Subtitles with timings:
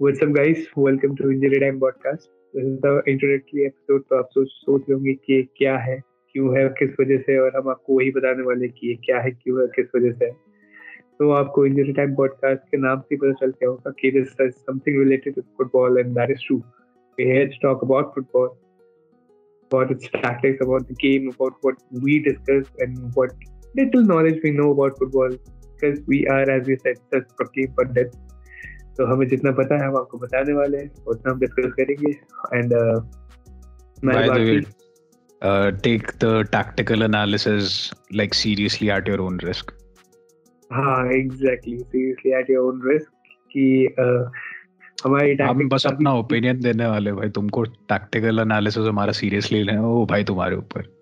[0.00, 0.66] What's up, guys?
[0.74, 2.26] Welcome to Injury Time Podcast.
[2.52, 4.02] This is the introductory episode.
[4.08, 5.94] तो आप सोच सोच होंगे कि क्या है
[6.34, 9.30] क्यों है किस वजह से और हम आपको वही बताने वाले कि ये क्या है
[9.30, 10.30] क्यों है किस वजह से
[11.20, 14.50] तो आपको इंजरी टाइम पॉडकास्ट के नाम से पता चल गया होगा कि this is
[14.64, 16.56] something related to football and that is true
[17.18, 18.50] we here to talk about football
[19.70, 23.48] about its tactics about the game about what we discuss and what
[23.82, 28.23] little knowledge we know about football because we are as we said such proclaimed pundits
[28.96, 32.12] तो हमें जितना पता है हम आपको बताने वाले हैं उतना हम डिस्कस करेंगे।
[32.58, 32.74] And
[35.86, 39.70] take the tactical analysis like seriously at your own risk.
[40.72, 43.12] हाँ exactly seriously at your own risk
[43.52, 43.94] कि
[45.04, 50.06] हमारी हम बस अपना ओपिनियन देने वाले भाई। तुमको टैक्टिकल एनालिसिस हमारा सीरियसली लेना वो
[50.06, 50.96] भाई तुम्हारे ऊपर।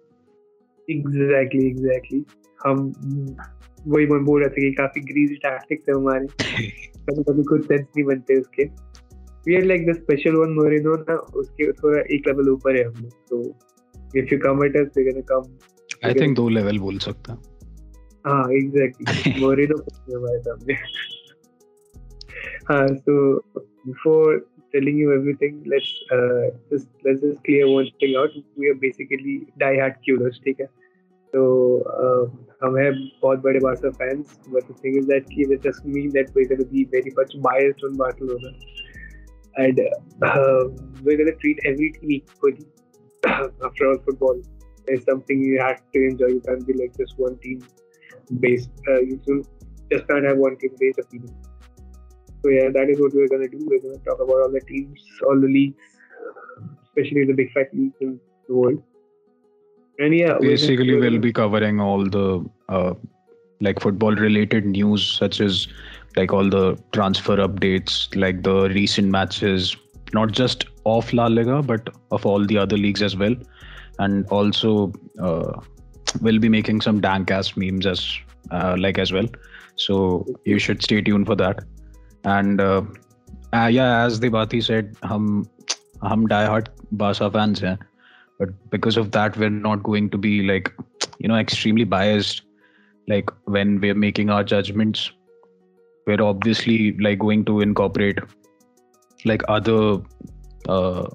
[0.90, 2.24] एग्जैक्टली एग्जैक्टली
[2.66, 2.94] हम
[3.86, 6.26] वही मैं बोल रहा था कि काफ़ी ग्रीजी टैक्टिक्स है हमारे।
[7.10, 8.64] कभी कभी कुछ सेंस नहीं बनते उसके।
[9.46, 12.94] We are like the special one Mourinho ना उसके थोड़ा एक लेवल ऊपर है हम
[13.02, 13.42] लोग तो
[14.18, 15.58] if you come at us we gonna come
[16.04, 17.42] I think दो लेवल बोल सकता।
[18.26, 19.76] हाँ एग्जैक्टली मोरिनो
[20.16, 20.74] हमारे सामने।
[22.68, 28.36] हाँ so before telling you everything let's uh, just let's just clear one thing out.
[28.60, 30.66] We are basically die hard curious ठीक है?
[31.33, 31.43] तो
[32.63, 36.11] हम हैं बहुत बड़े Barca fans but the thing is that कि it just mean
[36.17, 38.51] that we're going to be very much biased on Barcelona
[39.65, 40.63] and uh,
[41.03, 42.65] we're going to treat every team equally
[43.27, 44.41] after all football
[44.95, 47.63] is something you have to enjoy you can't be like just one team
[48.45, 49.19] based uh, you
[49.91, 51.35] just can't have one team based opinion
[52.43, 54.53] so yeah that is what we're going to do we're going to talk about all
[54.57, 55.97] the teams all the leagues
[56.83, 58.83] especially the big five leagues in the world
[59.98, 62.94] and yeah, basically we'll be covering all the uh,
[63.60, 65.68] like football related news, such as
[66.16, 69.76] like all the transfer updates, like the recent matches,
[70.12, 73.34] not just of La Liga but of all the other leagues as well,
[73.98, 75.60] and also uh,
[76.20, 78.18] we'll be making some dank ass memes as
[78.50, 79.26] uh, like as well.
[79.76, 81.64] So you should stay tuned for that.
[82.24, 82.82] And uh,
[83.52, 85.48] uh, yeah, as the Bati said, hum
[86.02, 87.78] hum diehard Barca fans हैं
[88.41, 90.73] but because of that we're not going to be like
[91.19, 92.41] you know extremely biased
[93.07, 95.11] like when we're making our judgments
[96.05, 98.19] we're obviously like going to incorporate
[99.25, 99.97] like other
[100.69, 101.07] uh,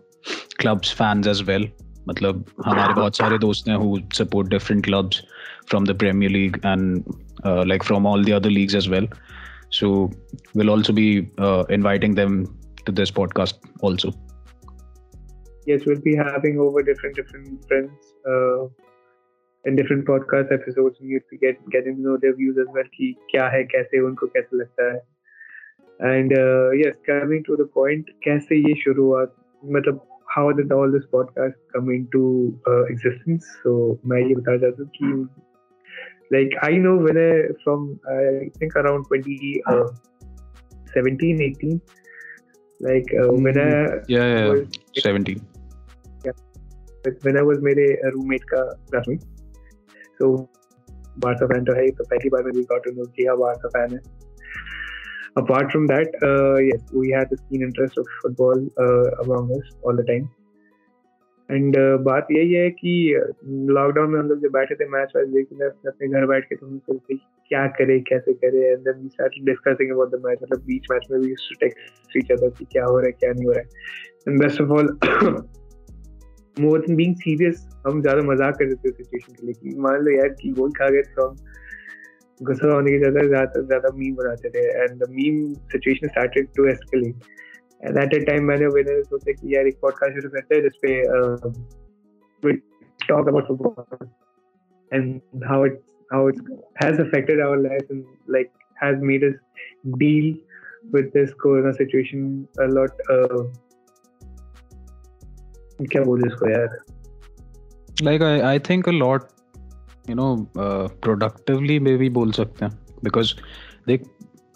[0.58, 1.64] clubs fans as well
[2.08, 5.22] मतलब हमारे बहुत सारे दोस्त हैं who support different clubs
[5.72, 7.04] from the Premier League and
[7.44, 9.06] uh, like from all the other leagues as well.
[9.70, 10.10] So
[10.54, 12.40] we'll also be uh, inviting them
[12.86, 14.12] to this podcast also
[15.66, 18.64] yes, we'll be having over different different friends uh,
[19.64, 20.98] in different podcast episodes.
[21.00, 22.84] And you'll be get, getting to know their views as well.
[22.96, 25.00] कि क्या है कैसे उनको कैसे लगता है
[26.00, 29.34] and uh, yes coming to the point कैसे ये शुरुआत
[29.74, 30.00] मतलब
[30.34, 32.22] how did all this podcast come into
[32.70, 33.74] uh, existence so
[34.12, 35.28] मैं ये बताना चाहता हूँ कि
[36.34, 37.30] like I know when I
[37.64, 39.88] from I think around 20 uh,
[40.94, 41.80] 17 18
[42.80, 43.70] like uh, when I
[44.08, 45.02] yeah, yeah, yeah.
[45.04, 45.55] 17
[47.21, 47.57] when I was
[55.37, 59.71] apart from that uh, yes we had this keen interest of football uh, among us
[59.83, 60.29] all the time.
[61.51, 65.27] And uh, बात यही है कि lockdown में हम लोग जब बैठे थे मैच वैच
[65.27, 67.15] देख रहे अपने घर बैठ के तो हम सोचते
[67.47, 71.21] क्या करे कैसे करे and then we discussing about the match मतलब बीच मैच में
[71.21, 73.67] टू टेक्स्ट ईच अदर कि क्या हो रहा है क्या नहीं हो रहा है
[74.27, 74.97] and best of all
[76.59, 80.11] more than being serious हम ज़्यादा मज़ाक कर देते सिचुएशन के लिए कि मान लो
[80.11, 81.35] यार की गोल खा गए तो हम
[82.41, 85.41] गुस्सा होने की ज़्यादा ज़्यादा ज़्यादा मीम बनाते थे and the meme
[85.73, 87.15] situation started to escalate
[87.81, 92.53] and at a time मैंने मैंने सोचा कि यार एक पॉडकास्ट शुरू करते हैं जिसपे
[92.99, 94.07] talk about football
[94.91, 96.35] and how it how it
[96.75, 99.35] has affected our lives and like has made us
[99.97, 100.35] deal
[100.85, 103.43] with this corona situation a lot uh,
[105.81, 106.77] क्या बोले इसको यार?
[108.01, 109.19] Like I, I think a lot
[110.09, 110.31] you know
[110.63, 112.71] uh, productively मे भी बोल सकते हैं।
[113.03, 113.33] Because
[113.87, 114.03] देख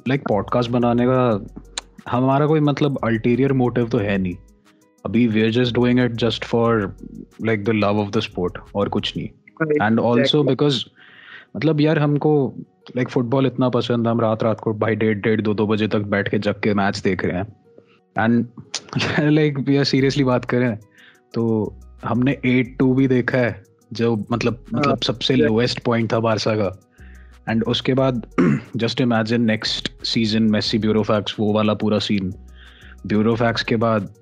[0.07, 1.45] like podcast बनाने का
[2.09, 4.35] हमारा कोई मतलब अल्टीरियर मोटिव तो है नहीं।
[5.05, 6.97] अभी we are just doing it just for
[7.45, 9.27] like the love of the sport और कुछ नहीं।
[9.87, 10.83] एंड ऑल्सो बिकॉज़
[11.55, 15.17] मतलब यार हमको लाइक like, फुटबॉल इतना पसंद है हम रात रात को भाई डेढ़
[15.17, 17.55] डेढ़ दो दो बजे तक बैठ के जग के मैच देख रहे हैं।
[18.19, 18.47] And
[19.19, 20.77] like we are seriously बात करें
[21.33, 21.75] तो
[22.05, 23.63] हमने एट टू भी देखा है
[23.93, 26.87] जो मतलब मतलब हाँ, सबसे लोएस्ट पॉइंट था बारसा का।
[27.49, 28.27] एंड उसके बाद
[28.75, 32.33] just imagine next season Messi burofax वो वाला पूरा सीन
[33.07, 34.13] ब्यूरो फैक्स के बाद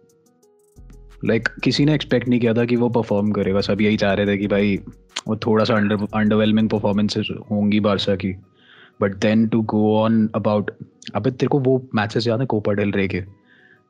[1.26, 4.14] लाइक like, किसी ने एक्सपेक्ट नहीं किया था कि वो परफॉर्म करेगा सब यही चाह
[4.14, 4.80] रहे थे कि भाई
[5.28, 8.32] वो थोड़ा सा अंडर अंडरवेलमिंग परफॉर्मेंसेस होंगी बारसा की।
[9.02, 10.72] But then to go on about
[11.16, 13.22] अबे तेरे को वो मैचेस याद है कोपा डेल रे के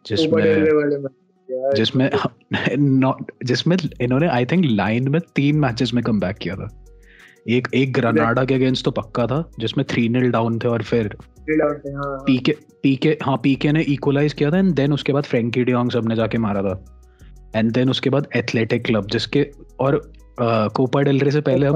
[0.06, 1.04] जिसमें
[1.52, 2.10] जिसमें
[2.78, 6.86] नॉट जिसमें इन्होंने आई थिंक लाइन में तीन मैचेस में कम किया था।
[7.50, 11.18] एक एक ग्रनाडा के अगेंस्ट तो पक्का था जिसमें थ्री नील डाउन थे और फिर
[12.02, 12.52] पीके
[12.84, 16.38] पीके हाँ पीके ने इक्वलाइज किया था एंड देन उसके बाद फ्रेंकी डियोंग सबने जाके
[16.38, 17.02] मारा था।
[17.56, 21.76] एंड देन उसके बाद एथलेटिक क्लब जिसके और कोपा डेलरे से पहले हम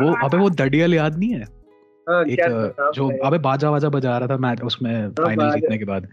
[0.00, 1.42] वो अबे वो दडियल याद नहीं है?
[2.08, 5.84] हाँ, एक जो अबे बाजा बाजा बजा रहा था मैच उसमें फाइनल हाँ, जीतने के
[5.84, 6.08] बाद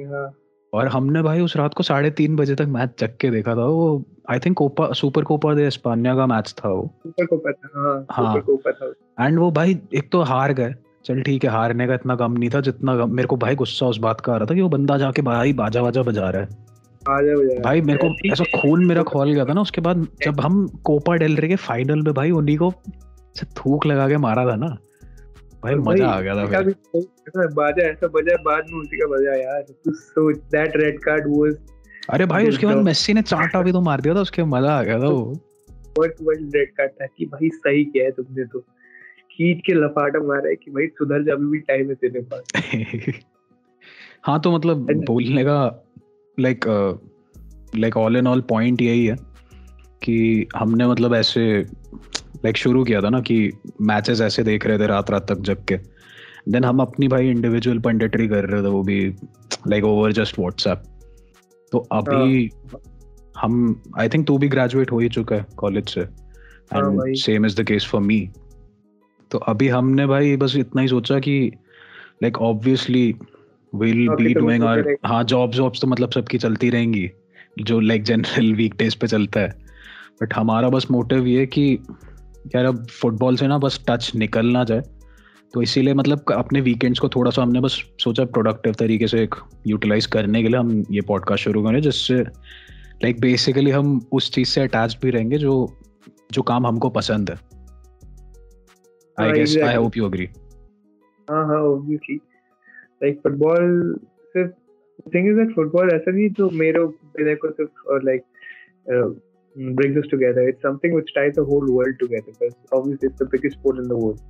[0.00, 0.30] हाँ।
[0.72, 3.64] और हमने भाई उस रात को साढ़े तीन बजे तक मैच चक के देखा था।
[3.64, 8.92] वो I think Copa Super Copa de España का मैच था वो। सुपर कोपा था
[9.16, 10.74] हाँ एंड वो भाई एक तो हार गए।
[11.04, 13.86] चल ठीक है हारने का इतना कम नहीं था जितना गम मेरे को भाई गुस्सा
[13.86, 16.42] उस बात का आ रहा था कि वो बंदा जाके भाई बाजा बाजा बजा रहा
[16.42, 16.48] है।
[17.62, 21.14] भाई मेरे को ऐसा खून मेरा खोल गया था ना उसके बाद जब हम कोपा
[21.14, 22.72] डेल रे के फाइनल में भाई उन्हीं को
[23.56, 24.76] थूक लगा के मारा था ना।
[25.62, 30.32] भाई मज़ा आ गया था बाजा ऐसा बजा बाद में उसी का बजा यार so
[30.32, 31.56] that red card was
[32.10, 34.82] अरे भाई उसके बाद मेसी ने चांटा भी तो मार दिया था उसके मज़ा आ
[34.82, 35.40] गया था वो।
[35.98, 38.60] वर्ल्ड रेड कार्ड था कि भाई सही किया है तुमने तो।
[39.32, 42.42] खींच के लफाटा मारा है कि भाई सुधर जा अभी भी टाइम है तेरे पास।
[44.22, 45.84] हाँ तो मतलब बोलने का
[46.40, 46.64] like
[47.76, 49.16] like all in all point यही है
[50.02, 51.66] कि हमने मतलब ऐसे
[52.44, 53.50] लाइक शुरू किया था ना कि
[53.80, 55.76] मैचेस ऐसे देख रहे थे रात रात तक जग के।
[56.48, 59.04] देन हम अपनी भाई इंडिविजुअल पंडिटरी कर रहे थे वो भी
[59.68, 60.82] लाइक ओवर जस्ट व्हाट्सएप
[61.72, 62.80] तो अभी हाँ।
[63.36, 67.60] हम आई थिंक तू भी ग्रेजुएट हो ही चुका है कॉलेज से। And same is
[67.60, 68.28] the case for me
[69.30, 71.52] तो अभी हमने भाई बस इतना ही सोचा कि
[72.22, 73.14] like obviously
[73.72, 77.10] will be doing our हाँ जॉब जॉब्स तो मतलब सबकी चलती रहेंगी
[77.58, 79.48] जो लाइक जनरल वीक डेज़ पे चलता है।
[80.22, 81.78] बट हमारा बस मोटिव ये कि
[82.46, 84.82] यार अब फुटबॉल से ना बस टच निकल ना जाए।
[85.54, 89.34] तो इसीलिए मतलब अपने वीकेंड्स को थोड़ा सा हमने बस सोचा प्रोडक्टिव तरीके से एक
[89.66, 92.18] यूटिलाइज करने के लिए हम ये पॉडकास्ट शुरू करें जिससे
[93.04, 95.76] लाइक बेसिकली हम उस चीज़ से अटैच भी रहेंगे जो
[96.32, 97.36] जो काम हमको पसंद है।
[99.18, 100.28] I guess I hope you agree
[101.28, 102.16] हाँ हाँ ऑब्वियसली
[103.02, 104.52] लाइक फुटबॉल सिर्फ़
[105.14, 108.22] थिंग इज़ दैट फुटबॉल ऐसा नहीं जो मेरे मेरे को सिर्फ़ like
[109.56, 113.26] brings us together it's something which ties the whole world together because obviously it's the
[113.26, 114.20] biggest sport in the world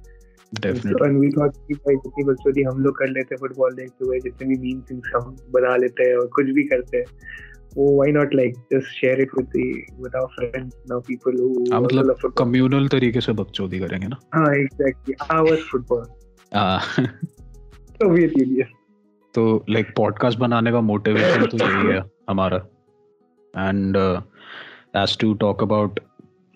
[0.53, 0.95] Definitely.
[0.99, 4.05] So, and we thought कि भाई जितनी बकचोदी हम लोग कर लेते हैं फुटबॉल देखते
[4.05, 7.05] हुए जितने भी मीम थिंग्स हम बना लेते हैं और कुछ भी करते हैं
[7.77, 9.67] वो why not like just share it with the
[10.05, 14.47] with our friends now people who हाँ मतलब कम्युनल तरीके से बकचोदी करेंगे ना हाँ
[14.65, 16.05] exactly our football
[16.55, 16.81] हाँ
[18.03, 18.09] तो
[19.35, 22.57] तो लाइक पॉडकास्ट बनाने का मोटिवेशन तो यही है हमारा
[23.55, 23.97] and
[24.97, 26.01] age to talk about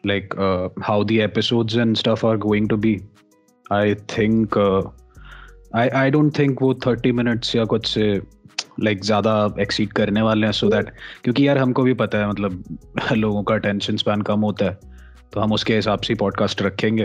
[0.07, 3.01] like uh, how the episodes and stuff are going to be.
[3.71, 4.83] I think uh,
[5.75, 8.23] i i don't think वो 30 minutes या कुछ से
[8.81, 10.91] लाइक ज़्यादा एक्सीड करने वाले हैं सो so दैट
[11.25, 12.79] क्योंकि यार हमको भी पता है मतलब
[13.13, 14.79] लोगों का अटेंशन स्पैन कम होता है
[15.33, 17.05] तो हम उसके हिसाब से पॉडकास्ट रखेंगे।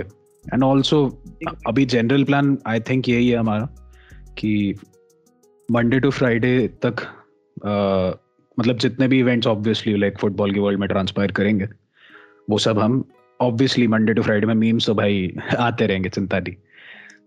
[0.53, 1.23] एंड ऑल्सो
[1.67, 3.65] अभी जनरल प्लान आई थिंक यही है हमारा
[4.37, 4.75] कि
[5.71, 6.95] मंडे टू फ्राइडे तक
[7.59, 8.28] uh,
[8.59, 11.67] मतलब जितने भी इवेंट्स ऑब्वियसली लाइक फुटबॉल के वर्ल्ड में ट्रांसपायर करेंगे
[12.49, 13.03] वो सब हम
[13.41, 16.55] ऑब्वियसली मंडे टू फ्राइडे में मीम्स तो भाई आते रहेंगे चिंता नहीं।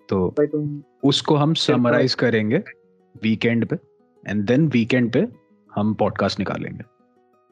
[0.08, 0.34] तो
[1.04, 2.62] उसको हम समराइज करेंगे
[3.22, 3.76] वीकेंड पे
[4.30, 5.26] एंड देन वीकेंड पे
[5.74, 6.84] हम पॉडकास्ट निकालेंगे।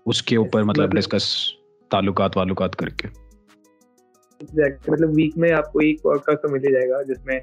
[0.06, 1.54] उसके ऊपर मतलब डिस्कस
[1.90, 3.29] तालुकात वालुकात करके।
[4.42, 7.40] मतलब वीक में आपको एक पॉडकास्ट तो मिल ही जाएगा जिसमें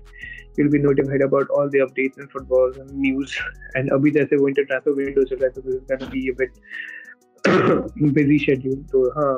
[0.58, 3.36] you'll be notified about all the updates in football and news
[3.76, 6.52] and अभी जैसे winter transfer window चल रहा है तो is gonna be a bit
[8.18, 9.38] busy schedule तो हाँ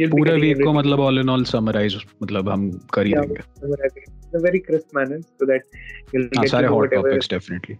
[0.00, 4.06] पूरे वीक को मतलब ऑल इन ऑल समराइज मतलब हम कर ही देंगे
[4.40, 5.62] very crisp manner so that
[6.12, 7.78] you'll हाँ, get सारे hot topics definitely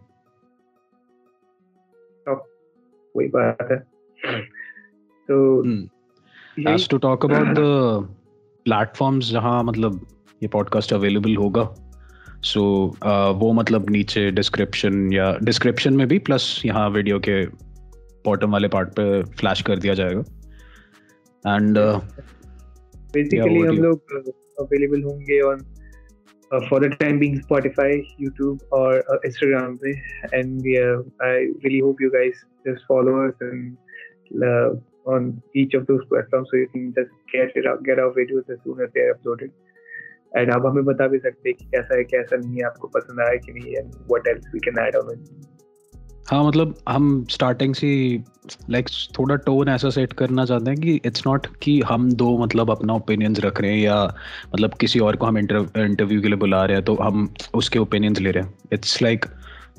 [3.16, 3.78] वही बात है
[5.28, 5.38] तो
[6.70, 7.68] as to talk about the
[8.68, 10.06] platforms जहाँ मतलब
[10.42, 11.74] ये पॉडकास्ट अवेलेबल होगा।
[12.42, 17.46] सो so, uh, वो मतलब नीचे डिस्क्रिप्शन या डिस्क्रिप्शन में भी प्लस यहाँ वीडियो के
[18.24, 20.20] बॉटम वाले पार्ट पे फ्लैश कर दिया जाएगा।
[21.56, 21.78] एंड
[23.12, 24.00] बेसिकली uh, हम लोग
[24.60, 25.58] अवेलेबल uh, होंगे on
[26.70, 27.92] for the time being Spotify,
[28.24, 29.92] YouTube और uh, Instagram पे।
[31.02, 33.76] I really hope you guys just follow us and
[34.44, 38.12] uh, on each of those platforms so you can just get it out, get our
[38.12, 39.50] videos as soon as they are uploaded.
[40.36, 43.20] And आप हमें बता भी सकते हैं कि कैसा है कैसा नहीं है आपको पसंद
[43.20, 45.46] आया कि नहीं and what else we can add on it
[46.30, 47.88] हाँ मतलब हम स्टार्टिंग से
[48.70, 48.88] लाइक
[49.18, 52.94] थोड़ा टोन ऐसा सेट करना चाहते हैं कि इट्स नॉट कि हम दो मतलब अपना
[52.94, 53.96] ओपिनियंस रख रहे हैं या
[54.54, 58.20] मतलब किसी और को हम इंटरव्यू के लिए बुला रहे हैं तो हम उसके ओपिनियंस
[58.20, 59.26] ले रहे हैं it's like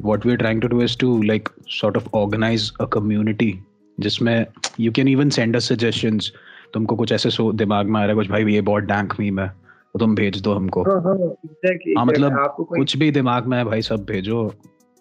[0.01, 3.57] what we are trying to do is to like sort of organise a community
[3.99, 4.45] जिसमें
[4.79, 6.31] you can even send us suggestions
[6.73, 9.39] तुमको कुछ ऐसे सो दिमाग में आ रहा है कुछ भाई ये बहुत डैंक मीम
[9.39, 9.47] है
[9.93, 10.83] तो तुम भेज दो हमको.
[10.83, 14.55] हाँ, हाँ, exactly, हाँ मतलब कुछ भी दिमाग में है भाई सब भेजो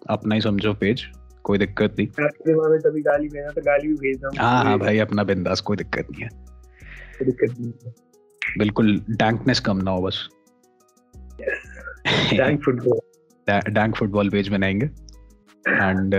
[0.09, 1.05] अपना ही समझो पेज
[1.43, 5.23] कोई दिक्कत नहीं। तभी गाली भेजना तो गाली भी भेज दूँ हाँ हाँ भाई अपना
[5.23, 6.29] बिंदास कोई दिक्कत नहीं है।
[7.19, 7.91] कोई दिक्कत नहीं
[8.57, 10.27] बिल्कुल डैंकनेस कम ना हो बस।
[12.33, 12.99] Dank football
[13.69, 14.85] dank football page बनाएँगे।
[15.69, 16.15] एंड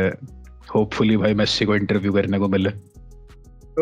[0.75, 2.71] होपफुली भाई मेसी को इंटरव्यू करने को मिले।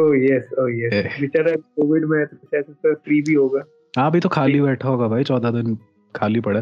[0.00, 3.62] ओह यस ओह यस बेचारा कोविड में तो शायद उसका फ्री भी होगा।
[3.98, 5.78] हाँ अभी तो खाली बैठा होगा भाई चौदह दिन
[6.16, 6.60] खाली पड़ा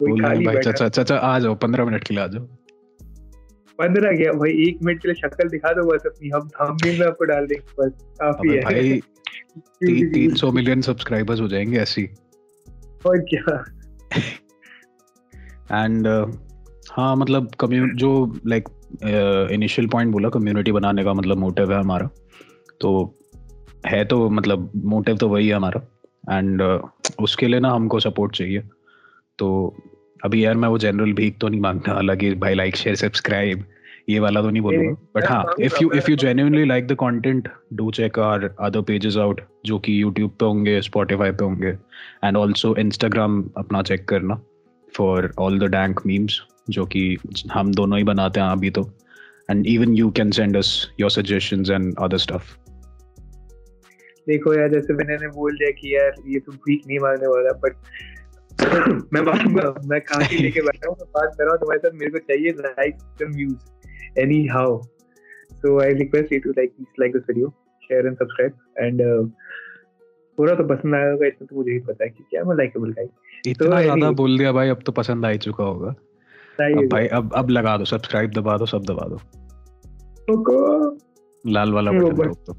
[0.00, 2.42] कोई खाली भाई चाचा चाचा आ जाओ पंद्रह मिनट के लिए आ जाओ।
[3.78, 7.06] पंद्रह गया भाई एक मिनट के लिए शक्ल दिखा दो बस अपनी। हम थंबनेल में
[7.06, 9.00] आपको डाल देंगे बस काफ़ी है। भाई
[9.84, 12.10] तीन सौ मिलियन सब्सक्राइबर्स हो जाएँगे ऐसी
[13.06, 13.64] और क्या?
[15.84, 16.36] एंड uh,
[16.92, 18.68] हाँ मतलब कम्युनिटी जो लाइक
[19.54, 22.08] इनिशियल पॉइंट बोला कम्युनिटी बनाने का मतलब मोटिव है हमारा।
[22.80, 23.14] तो
[23.86, 25.80] है तो मतलब मोटिव तो वही है हमारा।
[26.30, 26.78] एंड uh,
[27.20, 28.62] उसके लिए ना हमको सपोर्ट चाहिए।
[29.38, 29.76] तो
[30.24, 33.64] अभी यार मैं वो जनरल भीख तो नहीं माँगता हालाँकि भाई लाइक शेयर सब्सक्राइब
[34.08, 37.48] ये वाला तो नहीं बोलूँगा। बट हाँ if you if you genuinely like the content
[37.72, 41.68] do check our other pages out जो कि यूट्यूब पे होंगे स्पॉटिफाई पे होंगे
[42.24, 44.40] एंड ऑल्सो इंस्टाग्राम अपना चेक करना
[44.96, 46.40] for all the dank memes
[46.70, 47.16] जो कि
[47.52, 48.90] हम दोनों ही बनाते हैं अभी तो।
[49.50, 52.56] And even you can send us your suggestions and other stuff
[54.28, 57.52] देखो यार जैसे मैंने ने बोल दिया कि यार ये तो भीख नहीं मांगने वाला
[57.52, 57.76] बट
[59.14, 62.18] मैं मांगूँगा मैं खांसी लेके बैठा हूँ बात कर रहा हूँ तुम्हारे साथ मेरे को
[62.18, 64.82] चाहिए like and views anyhow
[65.52, 67.48] so I request you to like like this video
[67.82, 69.02] share and subscribe and
[70.38, 72.90] पूरा तो पसंद आया होगा इतना तो मुझे ही पता है कि क्या मैं लाइकेबल
[72.90, 73.06] गाई
[73.50, 75.94] इतना ज़्यादा बोल दिया भाई अब तो पसंद आ ही चुका होगा।
[76.60, 79.16] सही अब भाई अब अब लगा दो सब्सक्राइब दबा दो सब दबा दो।
[80.34, 82.56] ओके लाल वाला बटन दबा दो।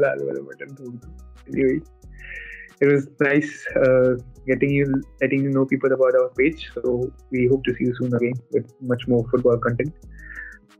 [0.00, 1.08] लाल वाला बटन दबा दो।
[1.50, 6.96] Anyway it was nice getting you letting you know people about our page so
[7.32, 9.92] we hope to see you soon again with much more football content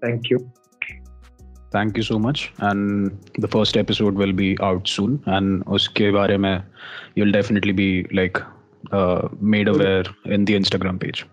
[0.05, 0.39] thank you
[1.77, 6.37] thank you so much and the first episode will be out soon and उसके बारे
[6.39, 6.53] में
[7.19, 8.39] you will definitely be like
[9.55, 11.25] made aware in the Instagram page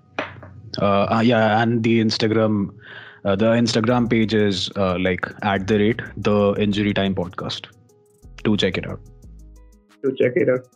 [0.79, 2.71] uh, yeah and the instagram
[3.23, 7.67] uh, the Instagram page is uh, like at the rate the injury time podcast.
[8.43, 8.99] Do check it out.
[10.03, 10.67] Do check it out.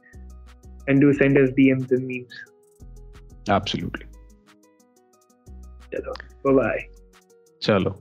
[0.87, 2.29] And do send us DMs and memes.
[3.49, 4.05] Absolutely.
[5.91, 6.13] Chalo.
[6.43, 6.87] Bye bye.
[7.59, 7.95] Chalo.